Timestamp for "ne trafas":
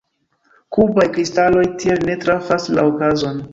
2.11-2.69